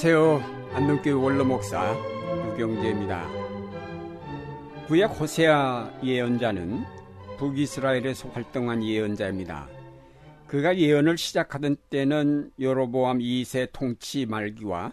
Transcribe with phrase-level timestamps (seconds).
[0.00, 0.74] 안녕하세요.
[0.74, 1.96] 안동교회 원로목사
[2.52, 3.28] 유경재입니다.
[4.86, 6.84] 구약 호세아 예언자는
[7.36, 9.68] 북이스라엘에서 활동한 예언자입니다.
[10.46, 14.92] 그가 예언을 시작하던 때는 여로보암 2세 통치 말기와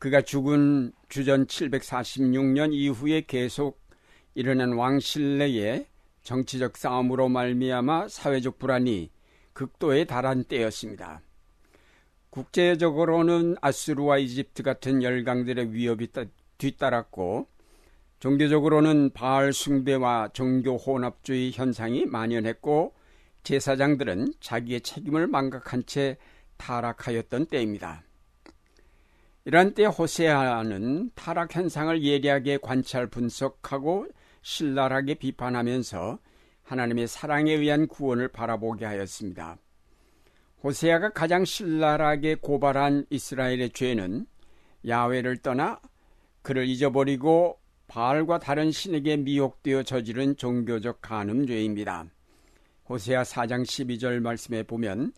[0.00, 3.80] 그가 죽은 주전 746년 이후에 계속
[4.34, 5.86] 일어난 왕실 내의
[6.24, 9.12] 정치적 싸움으로 말미암아 사회적 불안이
[9.52, 11.20] 극도에 달한 때였습니다.
[12.36, 16.08] 국제적으로는 아수르와 이집트 같은 열강들의 위협이
[16.58, 17.48] 뒤따랐고
[18.18, 22.94] 종교적으로는 바알 숭배와 종교 혼합주의 현상이 만연했고
[23.42, 26.18] 제사장들은 자기의 책임을 망각한 채
[26.58, 28.02] 타락하였던 때입니다.
[29.46, 34.08] 이러한 때 호세아는 타락 현상을 예리하게 관찰 분석하고
[34.42, 36.18] 신랄하게 비판하면서
[36.64, 39.56] 하나님의 사랑에 의한 구원을 바라보게 하였습니다.
[40.66, 44.26] 호세아가 가장 신랄하게 고발한 이스라엘의 죄는
[44.84, 45.80] 야외를 떠나
[46.42, 52.06] 그를 잊어버리고 바알과 다른 신에게 미혹되어 저지른 종교적 간음죄입니다.
[52.88, 55.12] 호세아 4장 12절 말씀에 보면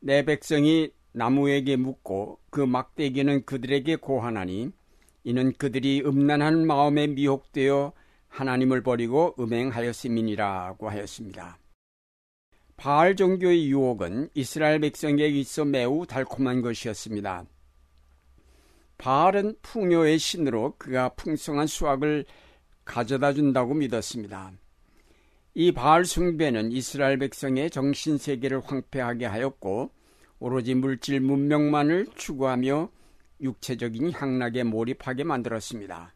[0.00, 4.68] 내 백성이 나무에게 묻고 그 막대기는 그들에게 고하나니
[5.22, 7.94] 이는 그들이 음란한 마음에 미혹되어
[8.28, 11.63] 하나님을 버리고 음행하였음이니라고 하였습니다.
[12.76, 17.44] 바알 종교의 유혹은 이스라엘 백성에게 있어 매우 달콤한 것이었습니다.
[18.98, 22.24] 바알은 풍요의 신으로 그가 풍성한 수확을
[22.84, 24.52] 가져다 준다고 믿었습니다.
[25.54, 29.90] 이 바알 숭배는 이스라엘 백성의 정신 세계를 황폐하게 하였고
[30.40, 32.90] 오로지 물질 문명만을 추구하며
[33.40, 36.14] 육체적인 향락에 몰입하게 만들었습니다.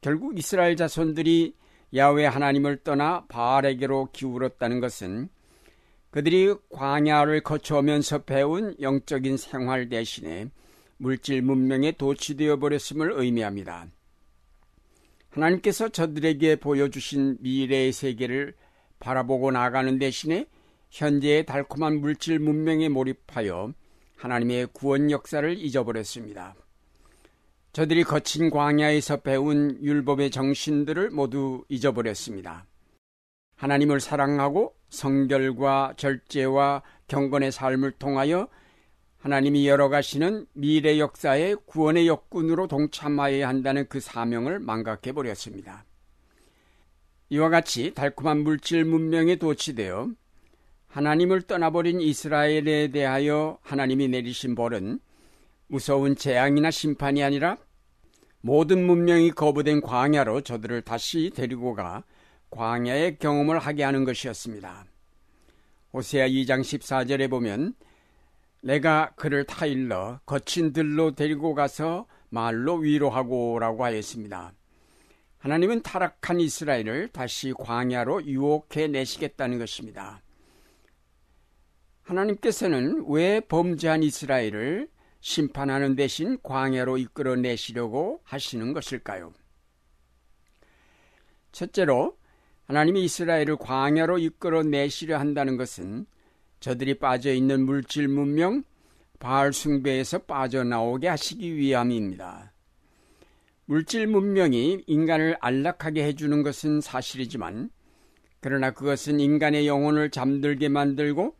[0.00, 1.54] 결국 이스라엘 자손들이
[1.94, 5.28] 야외 하나님을 떠나 바알에게로 기울었다는 것은
[6.10, 10.50] 그들이 광야를 거쳐오면서 배운 영적인 생활 대신에
[10.96, 13.86] 물질 문명에 도취되어 버렸음을 의미합니다.
[15.30, 18.54] 하나님께서 저들에게 보여주신 미래의 세계를
[18.98, 20.46] 바라보고 나가는 대신에
[20.90, 23.72] 현재의 달콤한 물질 문명에 몰입하여
[24.16, 26.56] 하나님의 구원 역사를 잊어버렸습니다.
[27.72, 32.66] 저들이 거친 광야에서 배운 율법의 정신들을 모두 잊어버렸습니다.
[33.56, 38.48] 하나님을 사랑하고 성결과 절제와 경건의 삶을 통하여
[39.18, 45.84] 하나님이 열어가시는 미래 역사의 구원의 역군으로 동참하여야 한다는 그 사명을 망각해 버렸습니다.
[47.30, 50.10] 이와 같이 달콤한 물질 문명에 도취되어
[50.86, 55.00] 하나님을 떠나버린 이스라엘에 대하여 하나님이 내리신 벌은
[55.66, 57.58] 무서운 재앙이나 심판이 아니라
[58.40, 62.04] 모든 문명이 거부된 광야로 저들을 다시 데리고 가
[62.50, 64.86] 광야의 경험을 하게 하는 것이었습니다.
[65.92, 67.74] 호세아 2장 14절에 보면
[68.62, 74.52] 내가 그를 타일러 거친 들로 데리고 가서 말로 위로하고라고 하였습니다.
[75.38, 80.20] 하나님은 타락한 이스라엘을 다시 광야로 유혹해 내시겠다는 것입니다.
[82.02, 84.88] 하나님께서는 왜 범죄한 이스라엘을
[85.20, 89.32] 심판하는 대신 광야로 이끌어 내시려고 하시는 것일까요?
[91.52, 92.17] 첫째로
[92.68, 96.04] 하나님이 이스라엘을 광야로 이끌어 내시려 한다는 것은
[96.60, 98.62] 저들이 빠져 있는 물질 문명
[99.18, 102.52] 바알 숭배에서 빠져나오게 하시기 위함입니다.
[103.64, 107.70] 물질 문명이 인간을 안락하게 해주는 것은 사실이지만
[108.40, 111.34] 그러나 그것은 인간의 영혼을 잠들게 만들고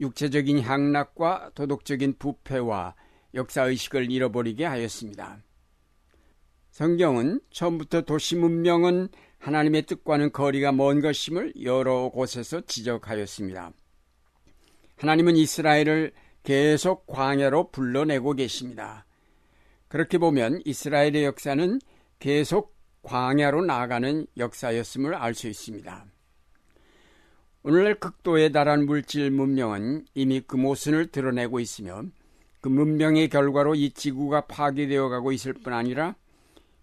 [0.00, 2.96] 육체적인 향락과 도덕적인 부패와
[3.32, 5.38] 역사의식을 잃어버리게 하였습니다.
[6.72, 9.08] 성경은 처음부터 도시 문명은
[9.44, 13.72] 하나님의 뜻과는 거리가 먼 것임을 여러 곳에서 지적하였습니다.
[14.96, 16.12] 하나님은 이스라엘을
[16.42, 19.04] 계속 광야로 불러내고 계십니다.
[19.88, 21.78] 그렇게 보면 이스라엘의 역사는
[22.20, 26.06] 계속 광야로 나아가는 역사였음을 알 수 있습니다.
[27.64, 32.04] 오늘날 극도에 달한 물질 문명은 이미 그 모순을 드러내고 있으며
[32.62, 36.14] 그 문명의 결과로 이 지구가 파괴되어 가고 있을 뿐 아니라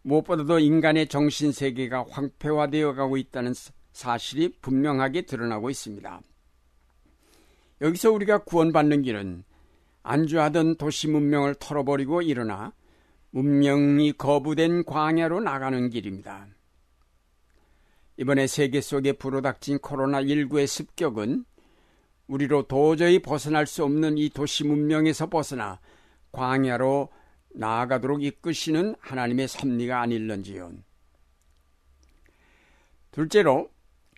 [0.04, 3.54] 무엇보다도 인간의 정신 세계가 황폐화되어 가고 있다는
[3.94, 6.22] 사실이 분명하게 드러나고 있습니다.
[7.82, 9.44] 여기서 우리가 구원받는 길은
[10.04, 12.74] 안주하던 도시 문명을 털어버리고 일어나
[13.32, 16.48] 문명이 거부된 광야로 나가는 길입니다.
[18.18, 21.46] 이번에 세계 속에 불어닥친 코로나19의 습격은
[22.28, 25.80] 우리로 도저히 벗어날 수 없는 이 도시 문명에서 벗어나
[26.32, 27.10] 광야로
[27.54, 30.72] 나아가도록 이끄시는 하나님의 섭리가 아닐런지요.
[33.12, 33.70] 둘째로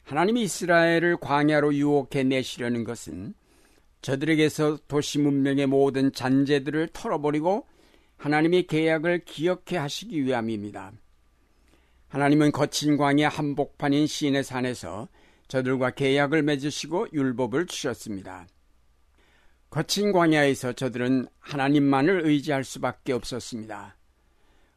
[0.03, 3.33] 하나님이 이스라엘을 광야로 유혹해 내시려는 것은
[4.01, 7.65] 저들에게서 도시 문명의 모든 잔재들을 털어버리고
[8.17, 10.91] 하나님의 계약을 기억해 하시기 위함입니다.
[12.09, 15.07] 하나님은 거친 광야 한복판인 시내 산에서
[15.47, 18.45] 저들과 계약을 맺으시고 율법을 주셨습니다.
[19.73, 23.97] 거친 광야에서 저들은 하나님만을 의지할 수밖에 없었습니다.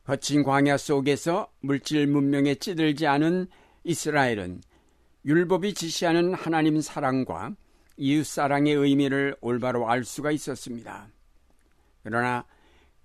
[0.04, 3.48] 거친 광야 속에서 물질 문명에 찌들지 않은
[3.84, 4.62] 이스라엘은
[5.26, 7.52] 율법이 지시하는 하나님 사랑과
[7.98, 11.08] 이웃 사랑의 의미를 올바로 알 수가 있었습니다.
[12.02, 12.46] 그러나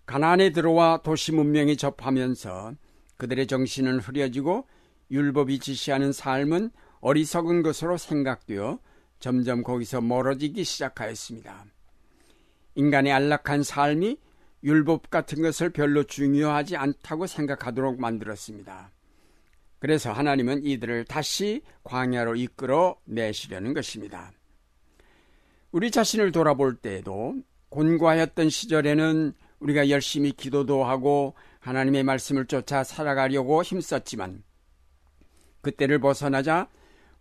[0.05, 2.73] 가나안에 들어와 도시 문명이 접하면서
[3.17, 4.65] 그들의 정신은 흐려지고
[5.11, 6.71] 율법이 지시하는 삶은
[7.01, 8.79] 어리석은 것으로 생각되어
[9.19, 11.65] 점점 거기서 멀어지기 시작하였습니다.
[12.75, 14.17] 인간의 안락한 삶이
[14.63, 18.91] 율법 같은 것을 별로 중요하지 않다고 생각하도록 만들었습니다.
[19.79, 24.31] 그래서 하나님은 이들을 다시 광야로 이끌어 내시려는 것입니다.
[25.71, 27.35] 우리 자신을 돌아볼 때에도
[27.69, 34.43] 곤과했던 시절에는 우리가 열심히 기도도 하고 하나님의 말씀을 쫓아 살아가려고 힘썼지만
[35.61, 36.67] 그때를 벗어나자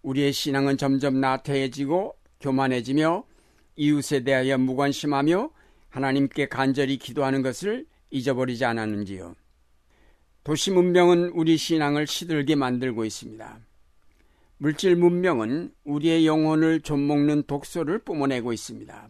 [0.02, 3.24] 우리의 신앙은 점점 나태해지고 교만해지며
[3.76, 5.50] 이웃에 대하여 무관심하며
[5.88, 9.34] 하나님께 간절히 기도하는 것을 잊어버리지 않았는지요.
[10.42, 13.60] 도시 문명은 우리 신앙을 시들게 만들고 있습니다.
[14.58, 19.08] 물질 문명은 우리의 영혼을 좀먹는 독소를 뿜어내고 있습니다.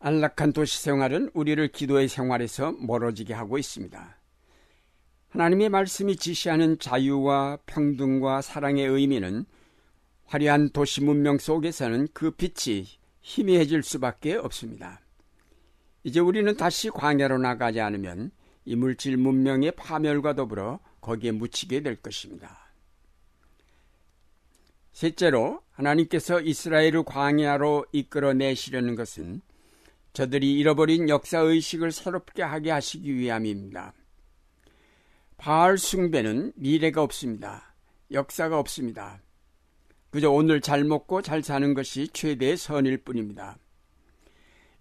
[0.00, 4.16] 안락한 도시 생활은 우리를 기도의 생활에서 멀어지게 하고 있습니다.
[5.30, 9.44] 하나님의 말씀이 지시하는 자유와 평등과 사랑의 의미는
[10.24, 12.86] 화려한 도시 문명 속에서는 그 빛이
[13.28, 15.02] 희미해질 수밖에 없습니다.
[16.02, 18.30] 이제 우리는 다시 광야로 나가지 않으면
[18.64, 22.72] 이 물질 문명의 파멸과 더불어 거기에 묻히게 될 것입니다.
[24.92, 29.42] 셋째로 하나님께서 이스라엘을 광야로 이끌어 내시려는 것은
[30.14, 33.92] 저들이 잃어버린 역사 의식을 새롭게 하게 하시기 위함입니다.
[35.36, 37.74] 바알 숭배는 미래가 없습니다.
[38.10, 39.20] 역사가 없습니다.
[40.10, 43.58] 그저 오늘 잘 먹고 잘 사는 것이 최대의 선일 뿐입니다.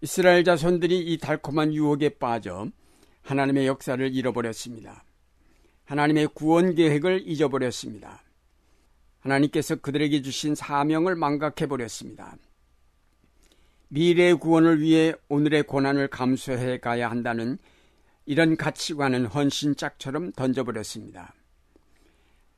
[0.02, 2.68] 이스라엘 자손들이 이 달콤한 유혹에 빠져
[3.24, 5.04] 하나님의 역사를 잃어버렸습니다.
[5.86, 8.24] 하나님의 구원 계획을 잊어버렸습니다.
[9.20, 12.38] 하나님께서 그들에게 주신 사명을 망각해버렸습니다.
[13.90, 17.58] 미래의 구원을 위해 오늘의 고난을 감수해 가야 한다는
[18.26, 21.34] 이런 가치관은 헌신짝처럼 던져버렸습니다.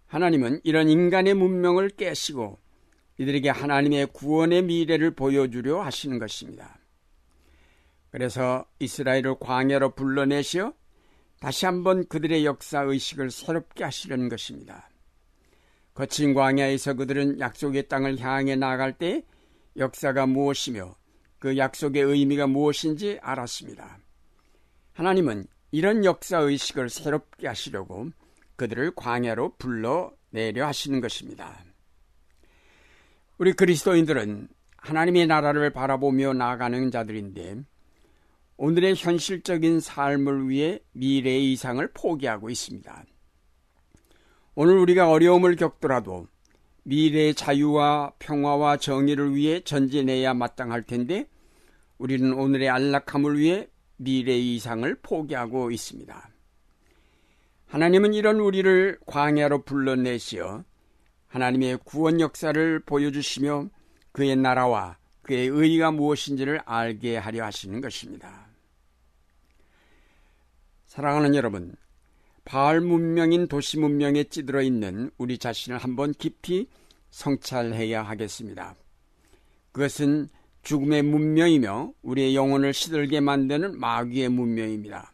[0.09, 2.59] 하나님은 이런 인간의 문명을 깨시고
[3.19, 6.79] 이들에게 하나님의 구원의 미래를 보여주려 하시는 것입니다.
[8.09, 10.73] 그래서 이스라엘을 광야로 불러내시어
[11.39, 14.89] 다시 한번 그들의 역사 의식을 새롭게 하시려는 것입니다.
[15.93, 19.23] 거친 광야에서 그들은 약속의 땅을 향해 나아갈 때
[19.77, 20.95] 역사가 무엇이며
[21.37, 23.99] 그 약속의 의미가 무엇인지 알았습니다.
[24.93, 28.09] 하나님은 이런 역사 의식을 새롭게 하시려고
[28.59, 31.63] 그들을 광야로 불러내려 하시는 것입니다.
[33.37, 37.61] 우리 그리스도인들은 하나님의 나라를 바라보며 나아가는 자들인데
[38.57, 43.05] 오늘의 현실적인 삶을 위해 미래의 이상을 포기하고 있습니다.
[44.55, 46.27] 오늘 우리가 어려움을 겪더라도
[46.83, 51.29] 미래의 자유와 평화와 정의를 위해 전진해야 마땅할 텐데
[51.97, 56.38] 우리는 오늘의 안락함을 위해 미래의 이상을 포기하고 있습니다.
[57.69, 60.63] 하나님은 이런 우리를 광야로 불러내시어
[61.27, 63.69] 하나님의 구원 역사를 보여주시며
[64.11, 68.47] 그의 나라와 그의 의의가 무엇인지를 알게 하려 하시는 것입니다.
[70.87, 71.75] 사랑하는 여러분,
[72.43, 76.67] 바알 문명인 도시 문명에 찌들어 있는 우리 자신을 한번 깊이
[77.11, 78.75] 성찰해야 하겠습니다.
[79.71, 80.29] 그것은
[80.63, 85.13] 죽음의 문명이며 우리의 영혼을 시들게 만드는 마귀의 문명입니다.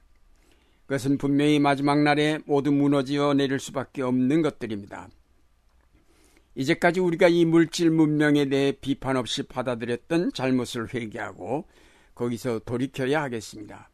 [0.85, 5.09] 그것은 분명히 마지막 날에 모두 무너지어 내릴 수밖에 없는 것들입니다.
[6.55, 11.67] 이제까지 우리가 이 물질 문명에 대해 비판 없이 받아들였던 잘못을 회개하고
[12.13, 13.89] 거기서 돌이켜야 하겠습니다.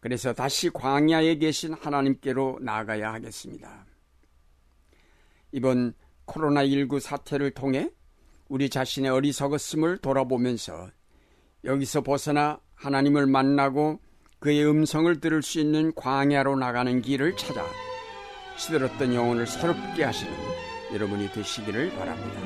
[0.00, 3.86] 그래서 다시 광야에 계신 하나님께로 나아가야 하겠습니다.
[5.52, 5.94] 이번
[6.26, 7.90] 코로나19 사태를 통해
[8.48, 10.90] 우리 자신의 어리석었음을 돌아보면서
[11.64, 14.00] 여기서 벗어나 하나님을 만나고
[14.38, 17.64] 그의 음성을 들을 수 있는 광야로 나가는 길을 찾아
[18.56, 20.32] 시들었던 영혼을 새롭게 하시는
[20.92, 22.40] 여러분이 되시기를 바랍니다.